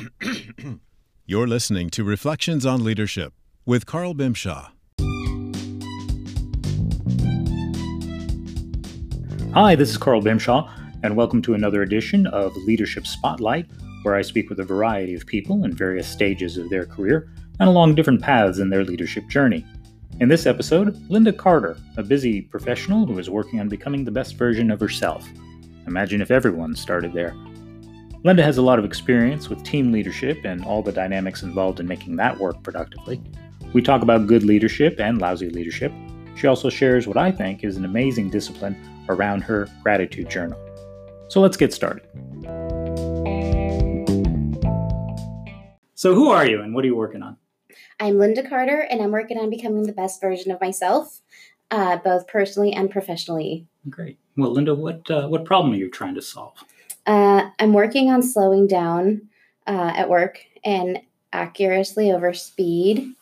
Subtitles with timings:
[1.26, 3.32] You're listening to Reflections on Leadership
[3.66, 4.70] with Carl Bimshaw.
[9.52, 10.70] Hi, this is Carl Bimshaw,
[11.02, 13.66] and welcome to another edition of Leadership Spotlight,
[14.02, 17.30] where I speak with a variety of people in various stages of their career
[17.60, 19.64] and along different paths in their leadership journey.
[20.20, 24.36] In this episode, Linda Carter, a busy professional who is working on becoming the best
[24.36, 25.28] version of herself.
[25.86, 27.34] Imagine if everyone started there.
[28.24, 31.88] Linda has a lot of experience with team leadership and all the dynamics involved in
[31.88, 33.20] making that work productively.
[33.72, 35.92] We talk about good leadership and lousy leadership.
[36.36, 38.76] She also shares what I think is an amazing discipline
[39.08, 40.56] around her gratitude journal.
[41.26, 42.06] So let's get started.
[45.94, 47.36] So, who are you and what are you working on?
[47.98, 51.20] I'm Linda Carter, and I'm working on becoming the best version of myself,
[51.72, 53.66] uh, both personally and professionally.
[53.88, 54.18] Great.
[54.36, 56.64] Well, Linda, what uh, what problem are you trying to solve?
[57.06, 59.22] Uh, I'm working on slowing down
[59.66, 61.00] uh, at work and
[61.32, 63.12] accuracy over speed.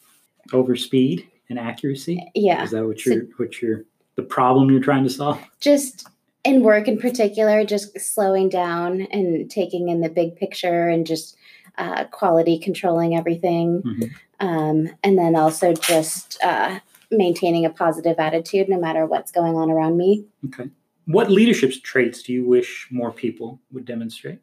[0.52, 2.30] Over speed and accuracy.
[2.34, 2.62] Yeah.
[2.62, 3.84] Is that what you're so, what you're
[4.16, 5.40] the problem you're trying to solve?
[5.60, 6.08] Just
[6.44, 11.36] in work in particular, just slowing down and taking in the big picture and just
[11.78, 13.82] uh, quality controlling everything.
[13.82, 14.46] Mm-hmm.
[14.46, 19.70] Um, and then also just uh, maintaining a positive attitude no matter what's going on
[19.70, 20.24] around me.
[20.46, 20.70] Okay.
[21.10, 24.38] What leadership traits do you wish more people would demonstrate?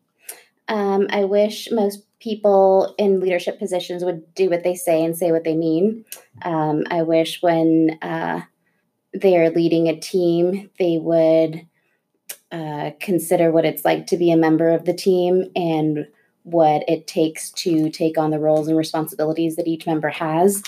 [0.68, 5.32] Um, I wish most people in leadership positions would do what they say and say
[5.32, 6.04] what they mean.
[6.42, 8.42] Um, I wish when uh,
[9.14, 11.66] they are leading a team, they would
[12.52, 16.06] uh, consider what it's like to be a member of the team and
[16.44, 20.64] what it takes to take on the roles and responsibilities that each member has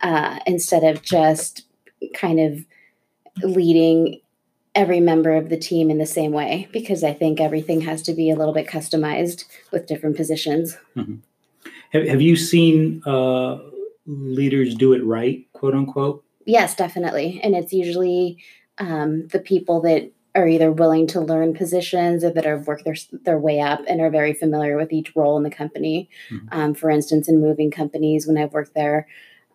[0.00, 1.66] uh, instead of just
[2.14, 2.64] kind of
[3.42, 4.18] leading
[4.74, 8.14] every member of the team in the same way because I think everything has to
[8.14, 10.76] be a little bit customized with different positions.
[10.96, 11.16] Mm-hmm.
[11.90, 13.58] Have, have you seen uh,
[14.06, 16.24] leaders do it right, quote unquote?
[16.46, 17.40] Yes, definitely.
[17.42, 18.38] And it's usually
[18.78, 22.96] um, the people that are either willing to learn positions or that have worked their,
[23.24, 26.08] their way up and are very familiar with each role in the company.
[26.30, 26.58] Mm-hmm.
[26.58, 29.06] Um, for instance, in moving companies, when I've worked there,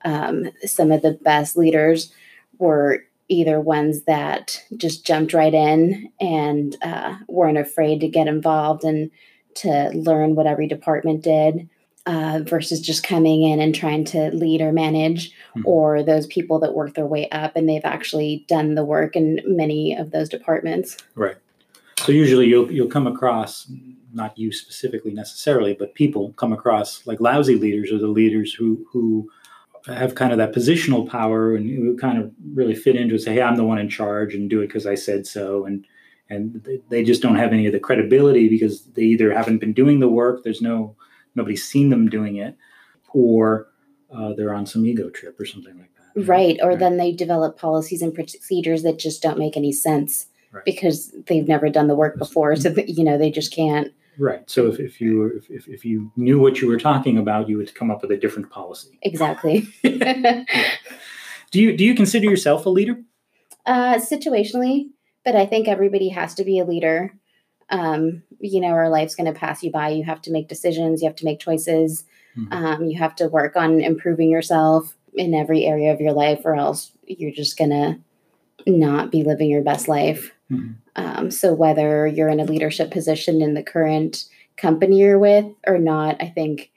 [0.05, 2.13] um, some of the best leaders
[2.59, 8.83] were either ones that just jumped right in and uh, weren't afraid to get involved
[8.83, 9.11] and
[9.55, 11.67] to learn what every department did
[12.05, 15.67] uh, versus just coming in and trying to lead or manage, mm-hmm.
[15.67, 19.41] or those people that work their way up and they've actually done the work in
[19.45, 20.95] many of those departments.
[21.15, 21.35] Right.
[21.97, 23.69] So usually you'll you'll come across
[24.13, 28.85] not you specifically necessarily, but people come across like lousy leaders or the leaders who
[28.91, 29.29] who
[29.87, 33.41] have kind of that positional power and you kind of really fit into say, hey,
[33.41, 35.85] I'm the one in charge and do it because I said so, and
[36.29, 39.99] and they just don't have any of the credibility because they either haven't been doing
[39.99, 40.95] the work, there's no
[41.35, 42.57] nobody's seen them doing it,
[43.13, 43.67] or
[44.13, 46.27] uh, they're on some ego trip or something like that.
[46.27, 46.57] Right.
[46.61, 46.79] Or right.
[46.79, 50.65] then they develop policies and procedures that just don't make any sense right.
[50.65, 52.55] because they've never done the work before.
[52.55, 53.93] So, you know, they just can't.
[54.19, 54.49] Right.
[54.49, 57.73] So if, if you if, if you knew what you were talking about, you would
[57.75, 58.97] come up with a different policy.
[59.01, 59.67] Exactly.
[61.51, 62.97] Do you do you consider yourself a leader?
[63.65, 64.89] Uh, situationally,
[65.23, 67.13] but I think everybody has to be a leader
[67.69, 69.89] um, you know, our life's going to pass you by.
[69.89, 72.05] You have to make decisions, you have to make choices,
[72.37, 72.53] mm-hmm.
[72.53, 76.55] um, you have to work on improving yourself in every area of your life, or
[76.55, 77.99] else you're just going to
[78.67, 80.31] not be living your best life.
[80.51, 80.73] Mm-hmm.
[80.95, 84.25] Um, so, whether you're in a leadership position in the current
[84.55, 86.71] company you're with or not, I think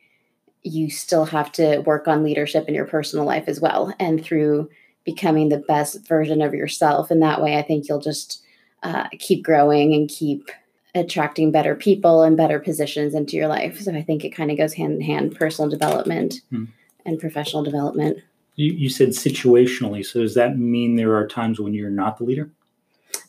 [0.62, 3.94] you still have to work on leadership in your personal life as well.
[3.98, 4.69] And through
[5.04, 8.42] becoming the best version of yourself, in that way, I think you'll just
[8.82, 10.50] uh, keep growing and keep
[10.94, 13.81] attracting better people and better positions into your life.
[13.81, 16.64] So I think it kind of goes hand in hand personal development hmm.
[17.06, 18.19] and professional development.
[18.56, 20.04] You, you said situationally.
[20.04, 22.50] So does that mean there are times when you're not the leader?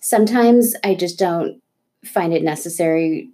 [0.02, 1.62] Sometimes I just don't
[2.03, 3.30] find it necessary,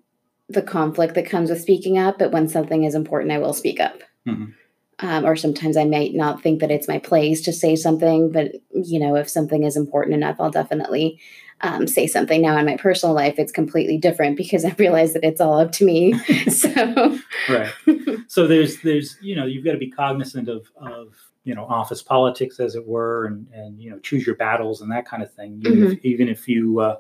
[0.50, 2.20] the conflict that comes with speaking up.
[2.20, 4.02] But when something is important, I will speak up.
[4.28, 4.52] Mm-hmm.
[5.00, 8.54] Um, or sometimes I might not think that it's my place to say something, but
[8.74, 11.20] you know, if something is important enough, I'll definitely
[11.62, 12.42] um, say something.
[12.42, 15.72] Now in my personal life, it's completely different because I realize that it's all up
[15.74, 16.14] to me.
[16.50, 17.18] so
[17.50, 17.72] right.
[18.30, 21.14] So there's there's you know you've got to be cognizant of of
[21.48, 24.92] you know office politics as it were, and and you know choose your battles and
[24.92, 25.62] that kind of thing.
[25.66, 25.92] Even mm-hmm.
[25.94, 26.98] if, even if you uh,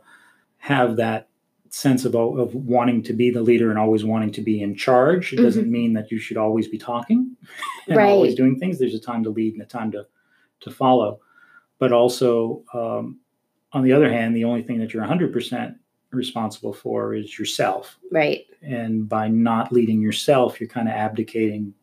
[0.60, 1.28] have that
[1.70, 5.34] sense of of wanting to be the leader and always wanting to be in charge,
[5.34, 5.46] it mm-hmm.
[5.46, 7.36] doesn't mean that you should always be talking
[7.90, 8.10] and right.
[8.10, 8.80] always doing things.
[8.80, 10.08] There's a time to lead and a time to
[10.62, 11.20] to follow,
[11.78, 13.20] but also um,
[13.74, 15.76] on the other hand, the only thing that you're 100%
[16.12, 18.00] responsible for is yourself.
[18.12, 18.46] Right.
[18.62, 21.74] And by not leading yourself, you're kind of abdicating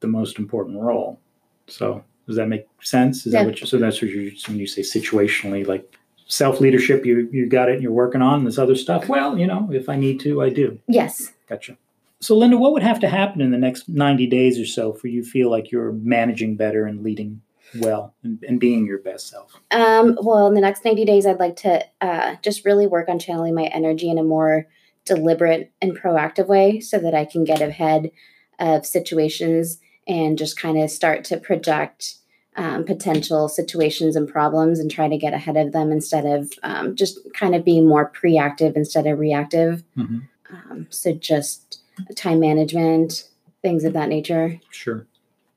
[0.00, 1.18] the most important role.
[1.66, 3.26] So does that make sense?
[3.26, 3.40] Is Yeah.
[3.40, 5.96] that what you, so that's what you when you say situationally, like
[6.26, 9.08] self leadership, you you got it and you're working on this other stuff.
[9.08, 10.78] Well, you know, if I need to, I do.
[10.86, 11.32] Yes.
[11.48, 11.76] Gotcha.
[12.20, 15.08] So Linda, what would have to happen in the next 90 days or so for
[15.08, 17.40] you feel like you're managing better and leading
[17.80, 19.52] well and, and being your best self?
[19.70, 23.18] Um, well, in the next 90 days, I'd like to uh, just really work on
[23.18, 24.66] channeling my energy in a more
[25.06, 28.10] deliberate and proactive way so that I can get ahead
[28.58, 32.16] of situations and just kind of start to project
[32.56, 36.96] um, potential situations and problems and try to get ahead of them instead of um,
[36.96, 39.82] just kind of being more preactive instead of reactive.
[39.96, 40.22] Mhm.
[40.52, 41.80] Um, so just
[42.16, 43.28] time management,
[43.62, 44.60] things of that nature.
[44.70, 45.06] Sure.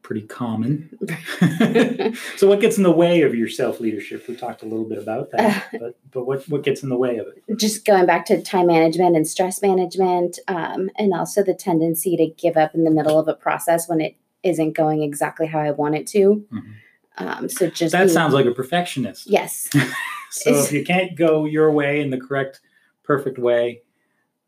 [0.02, 0.90] Pretty common.
[2.36, 4.28] so what gets in the way of your self leadership?
[4.28, 7.18] We talked a little bit about that, but but what what gets in the way
[7.20, 7.58] of it?
[7.58, 12.28] just going back to time management and stress management, um, and also the tendency to
[12.28, 15.72] give up in the middle of a process when it isn't going exactly how I
[15.72, 16.46] want it to.
[16.52, 16.74] Mhm.
[17.18, 19.30] Um, so just That being- sounds like a perfectionist.
[19.30, 19.70] yes,
[20.32, 22.60] So if you can't go your way in the correct,
[23.04, 23.82] perfect way,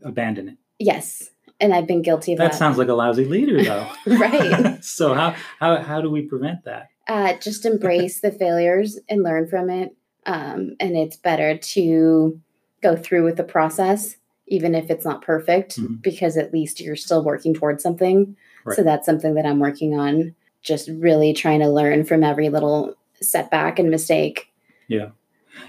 [0.03, 0.57] abandon it.
[0.79, 2.57] yes, and I've been guilty of That that.
[2.57, 3.87] sounds like a lousy leader, though.
[4.07, 4.83] right.
[4.83, 6.87] so how how how do we prevent that?
[7.07, 9.95] Uh, just embrace the failures and learn from it.
[10.25, 12.41] Um, and it's better to
[12.81, 14.15] go through with the process,
[14.47, 16.01] even if it's not perfect, Mhm.
[16.01, 18.35] because at least you're still working towards something.
[18.73, 20.33] So that's something that I'm working on.
[20.61, 24.51] Just really trying to learn from every little setback and mistake.
[24.87, 25.09] Yeah.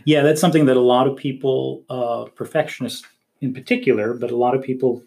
[0.04, 3.06] Yeah, that's something that a lot of people, uh, perfectionists
[3.40, 5.02] in particular, but a lot of people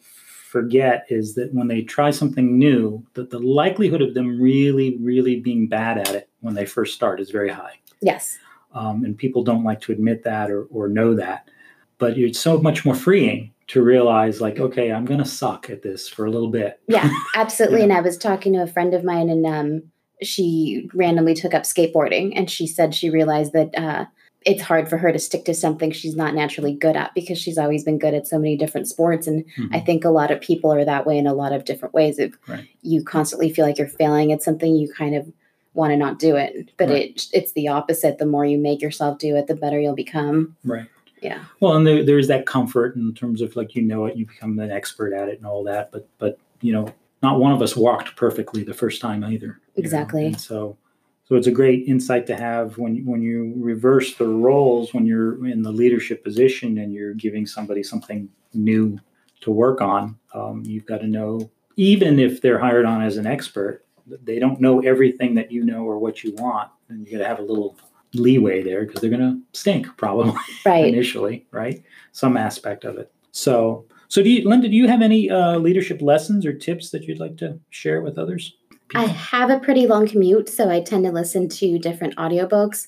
[0.50, 5.40] forget is that when they try something new, that the likelihood of them really, really
[5.40, 7.74] being bad at it when they first start is very high.
[8.02, 8.38] Yes.
[8.74, 11.50] Um, and people don't like to admit that or, or know that.
[11.98, 16.08] But it's so much more freeing to realize, like, okay, I'm to suck at this
[16.10, 16.80] for a little bit.
[16.88, 17.80] Yeah, absolutely.
[17.80, 17.84] Yeah.
[17.86, 19.84] And I was talking to a friend of mine, and um,
[20.22, 24.06] she randomly took up skateboarding, and she said she realized that uh,
[24.46, 27.58] it's hard for her to stick to something she's not naturally good at because she's
[27.58, 29.28] always been good at so many different sports.
[29.28, 29.68] And Mhm.
[29.72, 32.18] I think a lot of people are that way in a lot of different ways.
[32.20, 32.66] If Right.
[32.82, 35.32] you constantly feel like you're failing at something, you kind of
[35.74, 36.72] want to not do it.
[36.78, 37.10] But Right.
[37.10, 38.18] it it's the opposite.
[38.18, 40.56] The more you make yourself do it, the better you'll become.
[40.64, 40.88] Right.
[41.22, 41.44] Yeah.
[41.60, 44.58] Well, and there, there's that comfort in terms of like you know it, you become
[44.60, 45.92] an expert at it and all that.
[45.92, 49.60] But but you know, not one of us walked perfectly the first time either.
[49.76, 50.34] Exactly.
[50.34, 50.78] So
[51.26, 55.46] so it's a great insight to have when when you reverse the roles when you're
[55.48, 59.00] in the leadership position and you're giving somebody something new
[59.42, 60.18] to work on.
[60.34, 63.86] Um, you've got to know even if they're hired on as an expert,
[64.24, 67.28] they don't know everything that you know or what you want, and you got to
[67.28, 67.78] have a little
[68.14, 70.34] leeway there because they're going to stink probably
[70.66, 70.86] Right.
[70.86, 71.84] initially, right?
[72.12, 73.12] Some aspect of it.
[73.32, 74.68] So, so do you, Linda?
[74.68, 78.18] Do you have any uh, leadership lessons or tips that you'd like to share with
[78.18, 78.56] others?
[78.96, 82.88] I have a pretty long commute, so I tend to listen to different audiobooks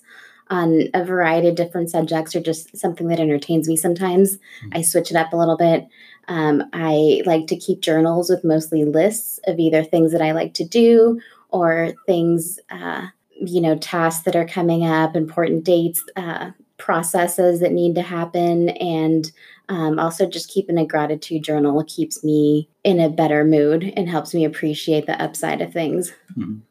[0.50, 4.38] on a variety of different subjects or just something that entertains me sometimes.
[4.66, 4.78] Mhm.
[4.78, 5.86] I switch it up a little bit.
[6.28, 10.54] Um, I like to keep journals with mostly lists of either things that I like
[10.56, 11.20] to do
[11.50, 13.08] or things, uh,
[13.42, 18.70] you know, tasks that are coming up, important dates, uh, processes that need to happen,
[18.70, 19.32] and
[19.70, 24.34] um, also just keeping a gratitude journal keeps me in a better mood and helps
[24.34, 26.14] me appreciate the upside of things.
[26.38, 26.64] I'm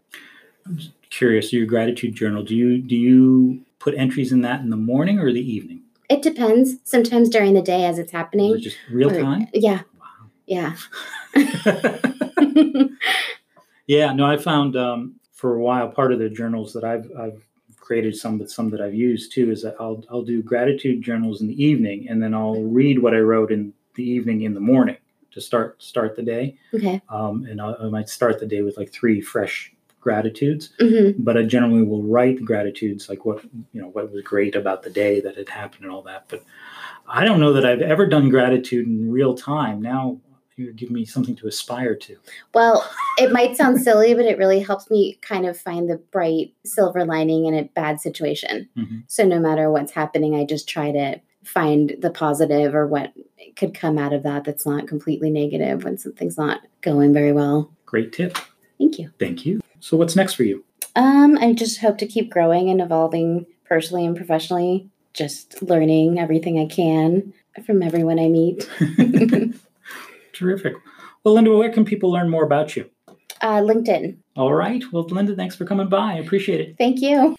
[1.11, 2.43] curious, your gratitude journal.
[2.43, 5.83] Do you do you put entries in that in the morning or the evening?
[6.09, 6.77] It depends.
[6.85, 8.55] Sometimes during the day as it's happening.
[8.55, 9.49] it just real or- time?
[9.55, 9.83] Yeah.
[10.47, 10.75] Yeah.
[13.87, 17.43] yeah, no, I found um, for a while part of the journals that I've I've
[17.79, 21.41] created some, but some that I've used too is that I'll I'll do gratitude journals
[21.41, 24.61] in the evening, and then I'll read what I wrote in the evening in the
[24.61, 24.99] morning
[25.33, 26.59] to start start the day.
[26.75, 27.01] okay.
[27.09, 31.37] Um, and I, I might start the day with like three fresh gratitudes, hmm but
[31.37, 33.43] I generally will write gratitudes like what
[33.73, 36.27] you know what was great about the day that had happened and all that.
[36.29, 36.45] But
[37.09, 39.81] I don't know that I've ever done gratitude in real time.
[39.81, 40.21] Now
[40.61, 42.17] you give me something to aspire to.
[42.55, 42.89] Well,
[43.19, 47.05] it might sound silly, but it really helps me kind of find the bright silver
[47.05, 48.69] lining in a bad situation.
[48.77, 49.05] Mhm.
[49.09, 53.13] So no matter what's happening, I just try to find the positive or what
[53.57, 57.73] could come out of that that's not completely negative when something's not going very well.
[57.87, 58.37] Great tip.
[58.79, 59.11] Thank you.
[59.19, 59.61] Thank you.
[59.81, 60.65] So what's next for you?
[60.97, 66.59] Um, I just hope to keep growing and evolving personally and professionally, just learning everything
[66.59, 67.33] I can
[67.65, 68.69] from everyone I meet.
[70.41, 70.73] Terrific.
[71.23, 72.89] Well, Linda, where can people learn more about you?
[73.43, 74.17] Uh, LinkedIn.
[74.37, 74.83] All right.
[74.91, 76.15] Well, Linda, thanks for coming by.
[76.15, 76.77] I appreciate it.
[76.79, 77.37] Thank you.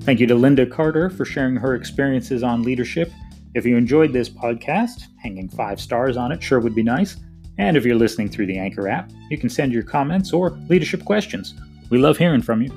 [0.00, 3.12] Thank you to Linda Carter for sharing her experiences on leadership.
[3.54, 7.16] If you enjoyed this podcast, hanging five stars on it sure would be nice.
[7.58, 11.04] And if you're listening through the Anchor app, you can send your comments or leadership
[11.04, 11.54] questions
[11.90, 12.70] we love hearing from you.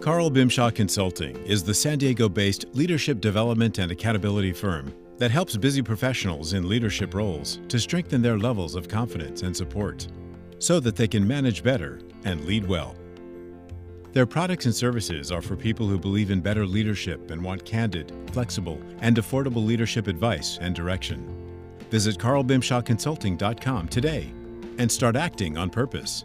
[0.00, 5.58] Carl Bimshaw Consulting is the San Diego based leadership development and accountability firm that helps
[5.58, 10.08] busy professionals in leadership roles to strengthen their levels of confidence and support
[10.58, 12.96] so that they can manage better and lead well.
[14.12, 18.12] Their products and services are for people who believe in better leadership and want candid,
[18.32, 21.24] flexible, and affordable leadership advice and direction.
[21.90, 24.32] Visit carlbimshawconsulting.com today
[24.78, 26.24] and start acting on purpose.